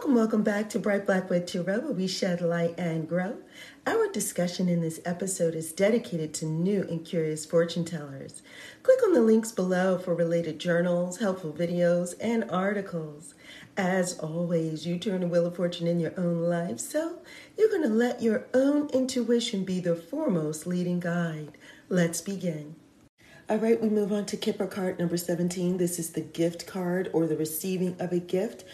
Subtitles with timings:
[0.00, 3.36] Welcome, welcome back to Bright Blackwood Tarot, where we shed light and grow.
[3.86, 8.40] Our discussion in this episode is dedicated to new and curious fortune tellers.
[8.82, 13.34] Click on the links below for related journals, helpful videos, and articles.
[13.76, 17.18] As always, you turn the wheel of fortune in your own life, so
[17.58, 21.58] you're going to let your own intuition be the foremost leading guide.
[21.90, 22.74] Let's begin.
[23.50, 25.76] All right, we move on to Kipper card number 17.
[25.76, 28.64] This is the gift card or the receiving of a gift.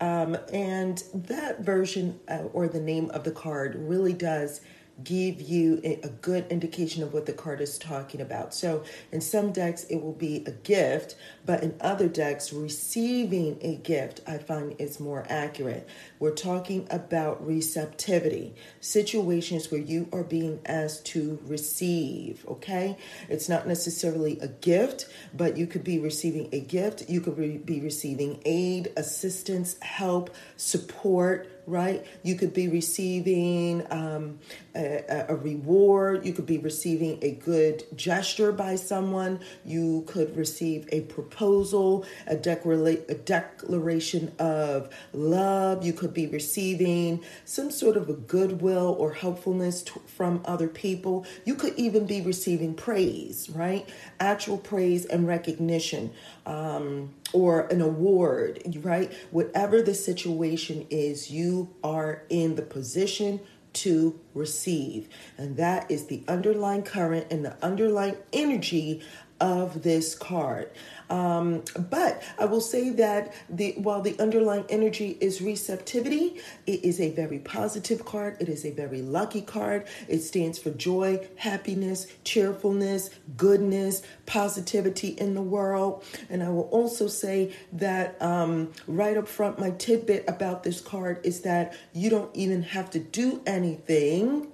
[0.00, 4.60] Um, and that version uh, or the name of the card really does
[5.02, 8.54] give you a, good indication of what the card is talking about.
[8.54, 13.74] So, in some decks, it will be a gift, but in other decks, receiving a
[13.76, 15.88] gift I find is more accurate.
[16.24, 22.96] We're talking about receptivity, situations where you are being asked to receive, okay?
[23.28, 27.58] It's not necessarily a gift, but you could be receiving a gift, you could re-
[27.58, 32.04] be receiving aid, assistance, help, support right?
[32.22, 34.38] You could be receiving um,
[34.74, 36.26] a, a, reward.
[36.26, 39.40] You could be receiving a good gesture by someone.
[39.64, 45.84] You could receive a proposal, a, a declaration of love.
[45.84, 51.26] You could be receiving some sort of a goodwill or helpfulness t- from other people.
[51.44, 53.88] You could even be receiving praise, right?
[54.20, 56.12] Actual praise and recognition.
[56.46, 59.12] Um, or an award, right?
[59.32, 63.40] Whatever the situation is, you are in the position
[63.74, 65.08] to receive.
[65.36, 69.02] And that is the underlying current and the underlying energy
[69.40, 70.70] of this card.
[71.10, 77.00] Um, but I will say that the while the underlying energy is receptivity, it is
[77.00, 78.36] a very positive card.
[78.40, 79.86] It is a very lucky card.
[80.08, 86.04] It stands for joy, happiness, cheerfulness, goodness, positivity in the world.
[86.30, 91.20] And I will also say that um, right up front, my tidbit about this card
[91.24, 94.48] is that you don't even have to do anything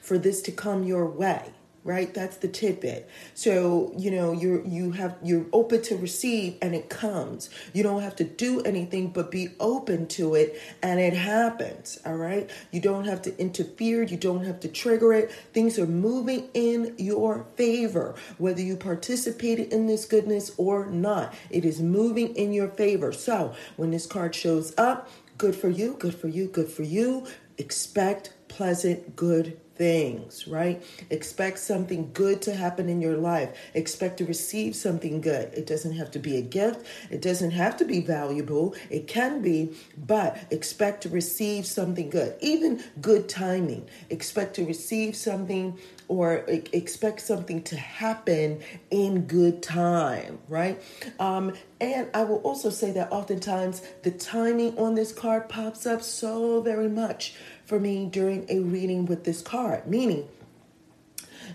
[0.00, 1.52] for this to come your way
[1.84, 2.12] right?
[2.12, 3.08] That's the tidbit.
[3.34, 7.50] So you know you're you have you're open to receive and it comes.
[7.72, 12.16] You don't have to do anything but be open to it and it happens all
[12.16, 12.50] right?
[12.70, 14.02] You don't have to interfere.
[14.02, 15.30] You don't have to trigger it.
[15.52, 21.34] Things are moving in your favor whether you participated in this goodness or not.
[21.50, 23.12] It is moving in your favor.
[23.12, 27.26] So when this card shows up good for you good for you good for you.
[27.56, 30.84] Expect pleasant good things, right?
[31.08, 33.48] Expect something good to happen in your life.
[33.72, 35.54] Expect to receive something good.
[35.54, 38.74] It doesn't have to be a gift, it doesn't have to be valuable.
[38.90, 42.36] It can be, but expect to receive something good.
[42.40, 43.88] Even good timing.
[44.10, 45.78] Expect to receive something
[46.08, 50.82] or expect something to happen in good time, right?
[51.18, 56.02] Um, and I will also say that oftentimes the timing on this card pops up
[56.02, 57.34] so very much
[57.70, 60.28] for me during a reading with this card, meaning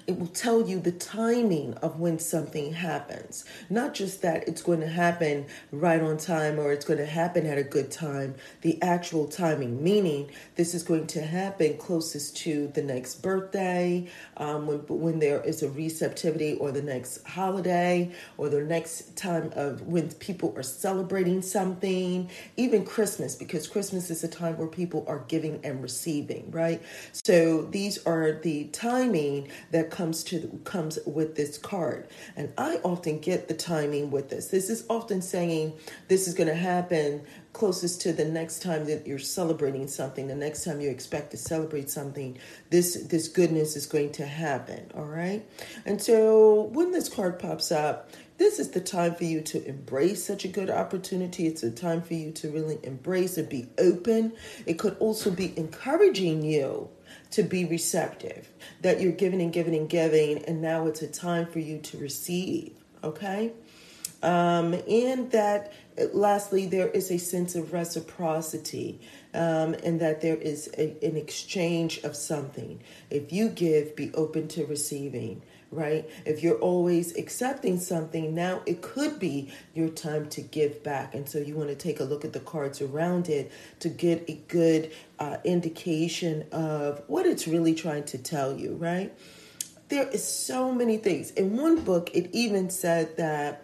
[0.07, 3.43] it will tell you the timing of when something happens.
[3.69, 7.47] Not just that it's going to happen right on time or it's going to happen
[7.47, 12.67] at a good time, the actual timing, meaning this is going to happen closest to
[12.67, 14.07] the next birthday,
[14.38, 19.51] um, when, when there is a receptivity, or the next holiday, or the next time
[19.55, 25.03] of when people are celebrating something, even Christmas, because Christmas is a time where people
[25.07, 26.81] are giving and receiving, right?
[27.11, 32.07] So these are the timing that comes to comes with this card.
[32.35, 34.47] And I often get the timing with this.
[34.47, 35.73] This is often saying
[36.09, 37.22] this is going to happen
[37.53, 41.38] closest to the next time that you're celebrating something, the next time you expect to
[41.38, 42.38] celebrate something,
[42.69, 45.47] this this goodness is going to happen, all right?
[45.85, 50.25] And so when this card pops up, this is the time for you to embrace
[50.25, 51.47] such a good opportunity.
[51.47, 54.33] It's a time for you to really embrace and be open.
[54.66, 56.89] It could also be encouraging you
[57.31, 58.49] to be receptive,
[58.81, 61.97] that you're giving and giving and giving, and now it's a time for you to
[61.97, 63.51] receive, okay?
[64.23, 65.73] Um, and that,
[66.13, 68.99] lastly, there is a sense of reciprocity,
[69.33, 72.81] um, and that there is a, an exchange of something.
[73.09, 75.41] If you give, be open to receiving
[75.71, 76.09] right?
[76.25, 81.13] If you're always accepting something, now it could be your time to give back.
[81.13, 84.29] And so you want to take a look at the cards around it to get
[84.29, 89.13] a good uh, indication of what it's really trying to tell you, right?
[89.89, 91.31] There is so many things.
[91.31, 93.61] In one book, it even said that.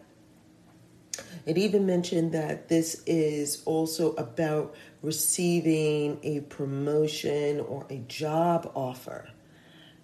[1.44, 9.28] It even mentioned that this is also about receiving a promotion or a job offer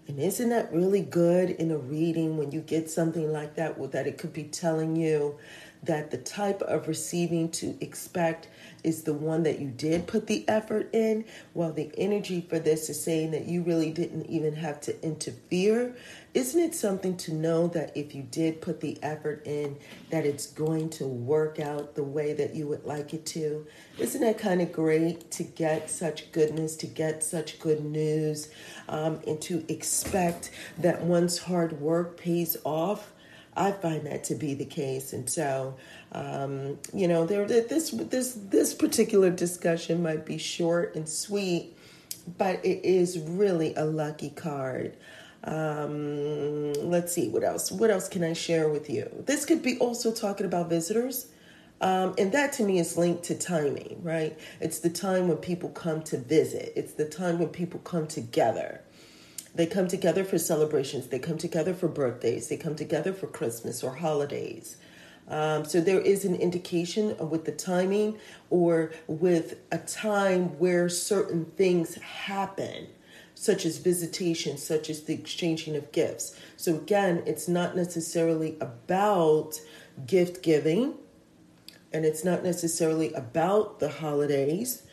[0.07, 4.07] and isn't that really good in a reading when you get something like that, that
[4.07, 5.37] it could be telling you
[5.83, 8.47] that the type of receiving to expect
[8.83, 12.89] is the one that you did put the effort in, while the energy for this
[12.89, 15.95] is saying that you really didn't even have to interfere.
[16.33, 19.77] Isn't it something to know that if you did put the effort in,
[20.09, 23.65] that it's going to work out the way that you would like it to?
[23.97, 28.49] Isn't that kind of great to get such goodness, to get such good news,
[28.87, 33.11] um, and to expect that one's hard work pays off?
[33.57, 35.75] I find that to be the case, and so
[36.11, 41.75] um, you know, there this this this particular discussion might be short and sweet,
[42.37, 44.95] but it is really a lucky card.
[45.43, 47.71] Um, let's see what else.
[47.71, 49.09] What else can I share with you?
[49.25, 51.27] This could be also talking about visitors.
[51.79, 54.37] Um, and that to me is linked to timing, right?
[54.59, 56.73] It's the time when people come to visit.
[56.75, 58.81] It's the time when people come together.
[59.57, 61.07] They come together for celebrations.
[61.07, 62.47] They come together for birthdays.
[62.47, 64.77] They come together for Christmas or holidays.
[65.27, 68.19] Um, so there is an indication with the timing
[68.51, 72.87] or with a time where certain things happen,
[73.33, 76.39] such as visitation, such as the exchanging of gifts.
[76.55, 79.59] So again, it's not necessarily about
[80.05, 80.93] gift giving,
[81.91, 84.83] and it's not necessarily about the holidays.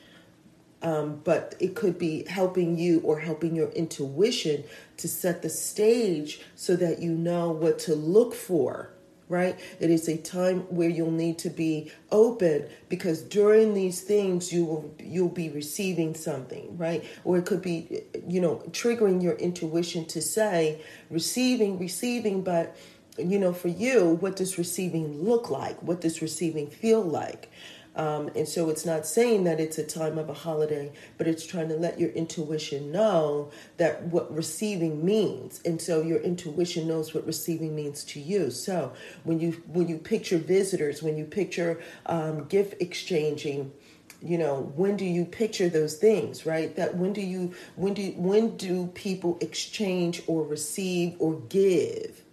[0.85, 4.65] Um, but it could be helping you or helping your intuition
[4.99, 8.95] to set the stage so that you know what to look for
[9.29, 9.59] right?
[9.81, 14.65] It is a time where you'll need to be open because during these things you
[14.65, 17.05] will you'll be receiving something, right?
[17.25, 22.77] Or it could be you know triggering your intuition to say receiving, receiving, but
[23.17, 25.83] you know for you what does receiving look like?
[25.83, 27.51] What does receiving feel like?
[27.97, 31.47] Um, and so it's not saying that it's a time of a holiday, but it's
[31.47, 35.61] trying to let your intuition know that what receiving means.
[35.65, 38.51] And so your intuition knows what receiving means to you.
[38.51, 38.93] So
[39.23, 43.73] when you when you picture visitors, when you picture um, gift exchanging,
[44.23, 48.13] you know when do you picture those things right that when do you when do
[48.17, 52.24] when do people exchange or receive or give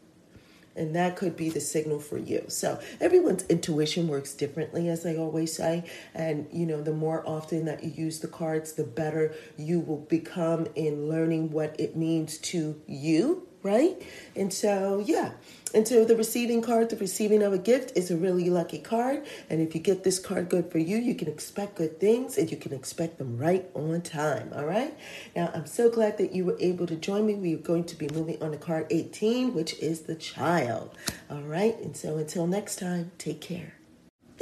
[0.76, 2.46] and that could be the signal for you.
[2.48, 5.84] So everyone's intuition works differently, as I always say.
[6.14, 10.02] And you know, the more often that you use the cards, the better you will
[10.02, 14.02] become in learning what it means to you right?
[14.36, 15.32] And so, yeah.
[15.74, 19.26] And so the receiving card, the receiving of a gift is a really lucky card.
[19.50, 22.52] And if you get this card good for you, you can expect good things and
[22.52, 24.52] you can expect them right on time.
[24.54, 24.94] All right.
[25.36, 27.36] Now, I'm so glad that you were able to join me.
[27.36, 30.98] We are going to be moving on to card 18, which is the child.
[31.30, 31.78] All right.
[31.80, 33.81] And so until next time, take care.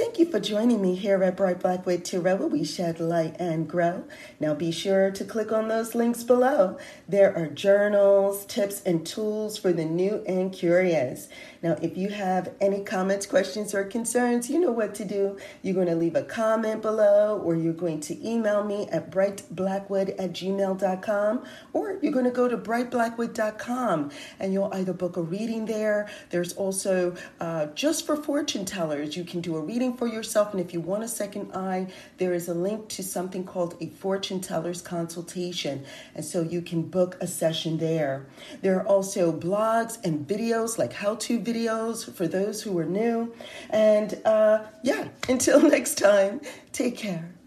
[0.00, 3.68] Thank you for joining me here at Bright Blackwood Tarot, where we shed light and
[3.68, 4.04] grow.
[4.40, 6.78] Now be sure to click on those links below.
[7.06, 11.28] There are journals, tips, and tools for the new and curious.
[11.62, 15.36] Now, if you have any comments, questions, or concerns, you know what to do.
[15.60, 20.18] You're going to leave a comment below, or you're going to email me at brightblackwood
[20.18, 21.44] at gmail.com,
[21.74, 26.08] or you're going to go to brightblackwood.com and you'll either book a reading there.
[26.30, 30.52] There's also uh, just for fortune tellers, you can do a reading for yourself.
[30.52, 31.88] And if you want a second eye,
[32.18, 35.84] there is a link to something called a fortune teller's consultation.
[36.14, 38.26] And so you can book a session there.
[38.62, 43.34] There are also blogs and videos like how to videos for those who are new.
[43.70, 46.40] And uh, yeah, until next time,
[46.72, 47.39] take care.